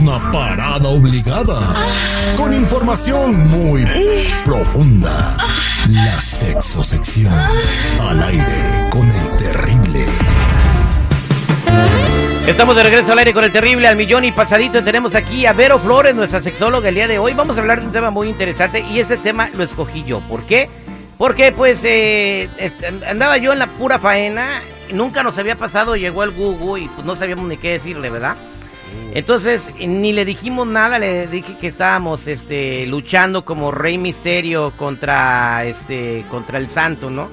[0.00, 1.74] Una parada obligada.
[2.34, 3.84] Con información muy
[4.46, 5.36] profunda.
[5.90, 7.34] La sexosección.
[8.00, 10.06] Al aire con el terrible.
[12.46, 14.82] Estamos de regreso al aire con el terrible al millón y pasadito.
[14.82, 17.34] Tenemos aquí a Vero Flores, nuestra sexóloga, el día de hoy.
[17.34, 20.20] Vamos a hablar de un tema muy interesante y ese tema lo escogí yo.
[20.20, 20.70] ¿Por qué?
[21.18, 22.48] Porque pues eh,
[23.06, 24.62] andaba yo en la pura faena,
[24.94, 28.36] nunca nos había pasado, llegó el Google y pues no sabíamos ni qué decirle, ¿verdad?
[29.12, 35.64] Entonces ni le dijimos nada, le dije que estábamos este, luchando como Rey Misterio contra
[35.64, 37.28] este contra el Santo, ¿no?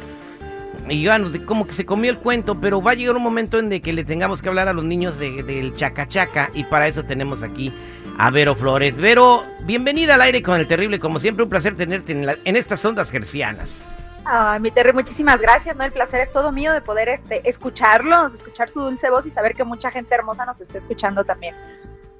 [0.89, 3.69] Y bueno, como que se comió el cuento, pero va a llegar un momento en
[3.69, 7.03] de que le tengamos que hablar a los niños del chaca chaca y para eso
[7.03, 7.73] tenemos aquí
[8.17, 8.95] a Vero Flores.
[8.95, 12.83] Vero, bienvenida al aire con el terrible, como siempre un placer tenerte en, en estas
[12.85, 13.83] ondas gercianas.
[14.29, 15.85] Ay, mi Terry, muchísimas gracias, ¿no?
[15.85, 19.53] El placer es todo mío de poder este, escucharlos, escuchar su dulce voz y saber
[19.53, 21.55] que mucha gente hermosa nos está escuchando también.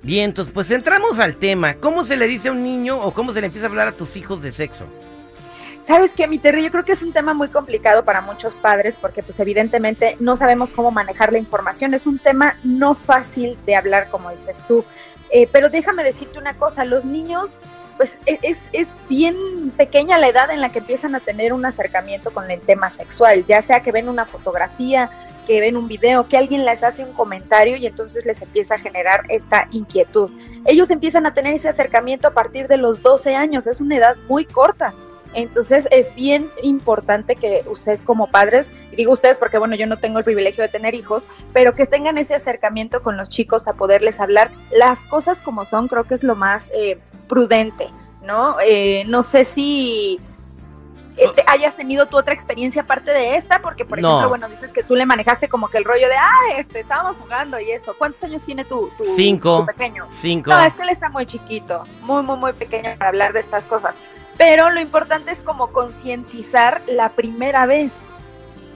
[0.03, 1.73] Bien, entonces pues entramos al tema.
[1.73, 3.91] ¿Cómo se le dice a un niño o cómo se le empieza a hablar a
[3.91, 4.85] tus hijos de sexo?
[5.81, 8.95] Sabes qué, mi Terry, yo creo que es un tema muy complicado para muchos padres
[8.95, 11.93] porque pues evidentemente no sabemos cómo manejar la información.
[11.93, 14.85] Es un tema no fácil de hablar, como dices tú.
[15.29, 17.59] Eh, pero déjame decirte una cosa, los niños
[17.97, 21.65] pues e, es, es, bien pequeña la edad en la que empiezan a tener un
[21.65, 25.09] acercamiento con el tema sexual, ya sea que ven una fotografía,
[25.47, 28.79] que ven un video, que alguien les hace un comentario y entonces les empieza a
[28.79, 30.29] generar esta inquietud.
[30.65, 34.15] Ellos empiezan a tener ese acercamiento a partir de los 12 años, es una edad
[34.27, 34.93] muy corta.
[35.33, 40.19] Entonces es bien importante que ustedes como padres, digo ustedes porque bueno, yo no tengo
[40.19, 44.19] el privilegio de tener hijos, pero que tengan ese acercamiento con los chicos a poderles
[44.19, 46.97] hablar las cosas como son, creo que es lo más eh,
[47.27, 47.89] prudente,
[48.21, 48.57] ¿no?
[48.59, 50.19] Eh, no sé si
[51.17, 54.83] eh, hayas tenido tu otra experiencia aparte de esta, porque por ejemplo, bueno, dices que
[54.83, 57.95] tú le manejaste como que el rollo de, ah, este, estábamos jugando y eso.
[57.97, 59.65] ¿Cuántos años tiene tu, tu, Cinco.
[59.65, 60.07] pequeño?
[60.11, 60.51] Cinco.
[60.51, 63.65] No, es que él está muy chiquito, muy, muy, muy pequeño para hablar de estas
[63.65, 63.99] cosas.
[64.37, 67.93] Pero lo importante es como concientizar la primera vez,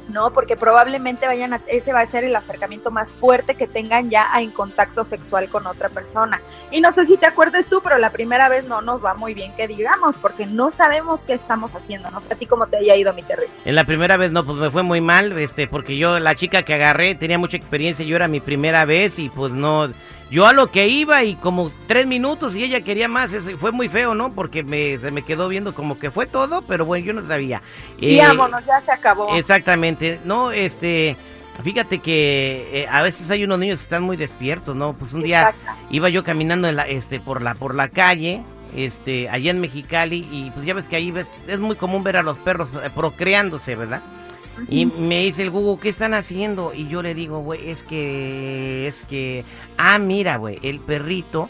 [0.09, 0.31] ¿no?
[0.34, 4.29] Porque probablemente vayan a, ese va a ser el acercamiento más fuerte que tengan ya
[4.39, 6.41] en contacto sexual con otra persona.
[6.72, 9.34] Y no sé si te acuerdes tú, pero la primera vez no nos va muy
[9.34, 12.11] bien que digamos, porque no sabemos qué estamos haciendo.
[12.11, 13.47] No sé a ti cómo te haya ido, mi Terry.
[13.66, 16.63] En la primera vez no, pues me fue muy mal, este, porque yo, la chica
[16.63, 19.91] que agarré, tenía mucha experiencia, yo era mi primera vez y pues no
[20.31, 23.73] yo a lo que iba y como tres minutos y ella quería más, eso fue
[23.73, 24.33] muy feo, ¿no?
[24.33, 27.61] Porque me, se me quedó viendo como que fue todo, pero bueno, yo no sabía.
[27.99, 29.35] Y eh, vámonos, ya se acabó.
[29.35, 31.17] Exactamente, no, este,
[31.61, 34.93] fíjate que eh, a veces hay unos niños que están muy despiertos, ¿no?
[34.93, 35.53] Pues un día
[35.89, 38.41] iba yo caminando en la, este, por la, por la calle,
[38.73, 42.15] este, allá en Mexicali y pues ya ves que ahí ves, es muy común ver
[42.15, 44.01] a los perros eh, procreándose, ¿verdad?
[44.67, 46.73] Y me dice el Google, ¿qué están haciendo?
[46.73, 49.44] Y yo le digo, güey, es que, es que,
[49.78, 51.50] ah, mira, güey, el perrito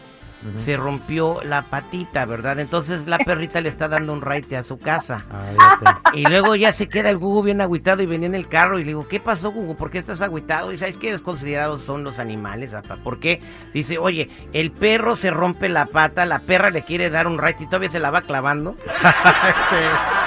[0.57, 2.59] se rompió la patita, ¿verdad?
[2.59, 5.25] Entonces la perrita le está dando un raite a su casa.
[5.83, 8.77] Ah, y luego ya se queda el Google bien agüitado y venía en el carro
[8.77, 9.75] y le digo, ¿qué pasó, Google?
[9.75, 10.71] ¿Por qué estás agüitado?
[10.71, 12.97] Y ¿sabes qué desconsiderados son los animales, apa?
[12.97, 13.41] ¿Por qué?
[13.73, 17.63] Dice, oye, el perro se rompe la pata, la perra le quiere dar un raite
[17.63, 18.75] y todavía se la va clavando.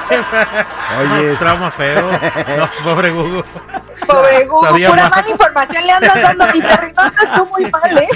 [1.01, 2.11] Oye, trauma feo.
[2.13, 3.45] No, pobre Google.
[4.07, 7.71] Pobre Google, pura mala información le andas dando a mi Terry, no estás tú muy
[7.71, 8.09] mal, ¿eh?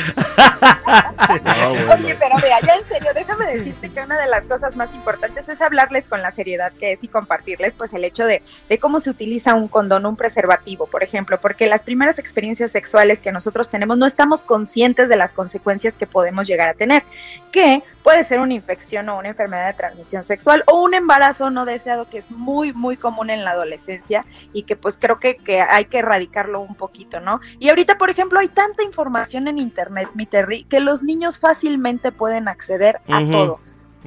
[1.94, 5.48] Oye, pero mira, ya en serio, déjame decirte que una de las cosas más importantes
[5.48, 9.00] es hablarles con la seriedad que es y compartirles pues el hecho de, de cómo
[9.00, 13.70] se utiliza un condón, un preservativo, por ejemplo, porque las primeras experiencias sexuales que nosotros
[13.70, 17.04] tenemos no estamos conscientes de las consecuencias que podemos llegar a tener,
[17.50, 21.64] que puede ser una infección o una enfermedad de transmisión sexual o un embarazo no
[21.64, 21.77] deseado
[22.10, 25.86] que es muy, muy común en la adolescencia y que pues creo que, que hay
[25.86, 27.40] que erradicarlo un poquito, ¿no?
[27.58, 32.12] Y ahorita, por ejemplo, hay tanta información en internet, mi Terry, que los niños fácilmente
[32.12, 33.60] pueden acceder a todo.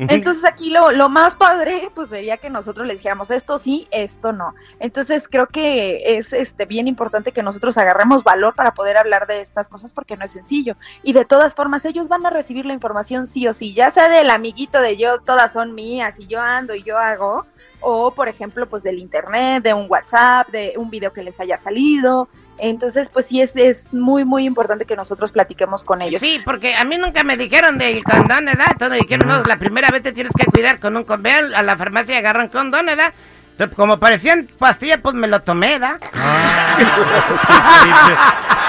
[0.09, 4.31] Entonces aquí lo, lo, más padre pues sería que nosotros les dijéramos esto sí, esto
[4.33, 4.56] no.
[4.80, 9.42] Entonces creo que es este bien importante que nosotros agarremos valor para poder hablar de
[9.42, 10.75] estas cosas porque no es sencillo.
[11.03, 14.09] Y de todas formas ellos van a recibir la información sí o sí, ya sea
[14.09, 17.45] del amiguito de yo, todas son mías y yo ando y yo hago,
[17.80, 21.57] o por ejemplo pues del internet, de un WhatsApp, de un video que les haya
[21.57, 22.27] salido,
[22.57, 26.21] entonces, pues sí, es, es muy, muy importante que nosotros platiquemos con ellos.
[26.21, 28.75] Sí, porque a mí nunca me dijeron del condón, ¿verdad?
[28.77, 31.53] Todo me dijeron, no, la primera vez te tienes que cuidar con un condón.
[31.56, 33.13] A la farmacia agarran condón, ¿verdad?
[33.51, 36.00] Entonces, como parecían pastillas, pues me lo tomé, ¿verdad?
[36.13, 36.77] Ah.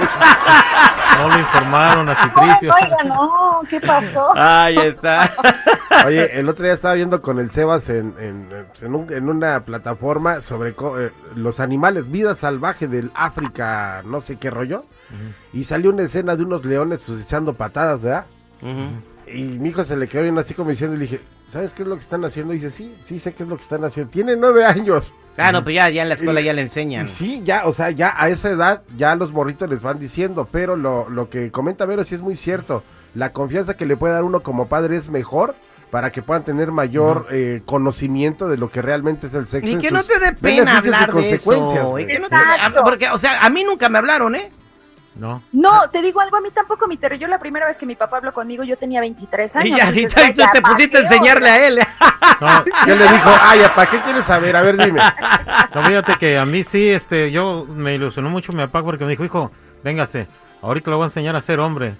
[1.18, 2.74] no lo informaron a Citripio.
[2.82, 4.28] Oiga, no, ¿qué pasó?
[4.36, 5.32] Ahí está.
[6.06, 8.48] Oye, el otro día estaba viendo con el Sebas en, en,
[8.80, 14.20] en, un- en una plataforma sobre co- eh, los animales, vida salvaje del África, no
[14.20, 14.84] sé qué rollo.
[15.52, 18.26] Y salió una escena de unos leones pues echando patadas, ¿verdad?
[19.26, 21.82] Y mi hijo se le quedó bien así como diciendo y le dije, ¿sabes qué
[21.82, 22.52] es lo que están haciendo?
[22.54, 24.10] Y dice, sí, sí sé qué es lo que están haciendo.
[24.12, 25.12] Tiene nueve años.
[25.40, 27.08] Ah, no, pues ya, ya en la escuela ya le enseñan.
[27.08, 30.76] Sí, ya, o sea, ya a esa edad ya los morritos les van diciendo, pero
[30.76, 32.82] lo, lo que comenta Vero sí es muy cierto.
[33.14, 35.54] La confianza que le puede dar uno como padre es mejor
[35.90, 39.68] para que puedan tener mayor eh, conocimiento de lo que realmente es el sexo.
[39.68, 41.50] Y que no te dé pena hablar de eso.
[41.50, 42.06] consecuencias, y güey.
[42.06, 42.80] que no te- a- Exacto.
[42.84, 44.52] porque, o sea, a mí nunca me hablaron, ¿eh?
[45.14, 45.42] No.
[45.52, 47.18] No, te digo algo, a mí tampoco, mi Terry.
[47.18, 49.66] Yo la primera vez que mi papá habló conmigo, yo tenía 23 años.
[49.66, 51.80] Y ya, y entonces, tú- te ¿pa' pusiste a enseñarle a él.
[52.40, 53.30] No, ¿Qué le dijo?
[53.42, 54.56] Ay, ¿para qué quieres saber?
[54.56, 55.00] A ver, dime.
[55.74, 59.10] no, fíjate que a mí sí, este, yo me ilusionó mucho mi papá porque me
[59.10, 59.50] dijo, hijo,
[59.82, 60.26] véngase,
[60.62, 61.96] ahorita le voy a enseñar a ser hombre.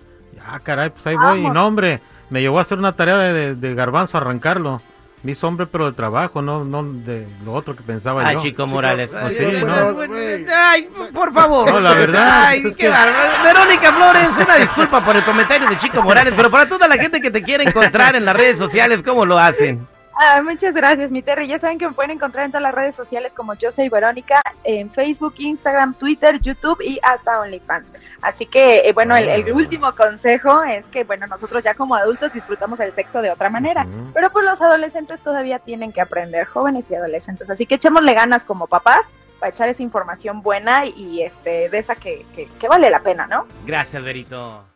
[0.47, 3.33] Ah, caray, pues ahí voy, y no, hombre, me llevó a hacer una tarea de,
[3.33, 4.81] de- de garbanzo, arrancarlo.
[5.23, 8.43] Hizo hombre, pero de trabajo, no, no de lo otro que pensaba Ay, yo.
[8.43, 9.11] Chico Morales.
[9.11, 10.47] pues Ay, sí, ay, no, güey.
[10.51, 11.71] ay, por favor.
[11.71, 13.43] No, la verdad, Ay, pues es qué que- bárbaro.
[13.45, 17.21] Verónica Flores, una disculpa por el comentario de Chico Morales, pero para toda la gente
[17.21, 19.87] que te quiere encontrar en las redes sociales, ¿cómo lo hacen?
[20.23, 21.47] Ah, muchas gracias, mi Terry.
[21.47, 24.43] Ya saben que me pueden encontrar en todas las redes sociales como Yo Soy Verónica,
[24.65, 27.95] en Facebook, Instagram, Twitter, YouTube y hasta OnlyFans.
[28.21, 32.35] Así que, eh, bueno, el, el último consejo es que, bueno, nosotros ya como adultos
[32.35, 36.91] disfrutamos el sexo de otra manera, pero pues los adolescentes todavía tienen que aprender, jóvenes
[36.91, 37.49] y adolescentes.
[37.49, 39.01] Así que echémosle ganas como papás
[39.39, 43.27] para echar esa información buena y este de esa que, que, que vale la pena,
[43.27, 43.47] ¿no?
[43.65, 44.67] Gracias, Verito.